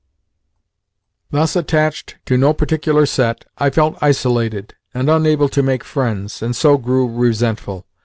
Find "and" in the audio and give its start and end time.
4.95-5.11, 6.41-6.55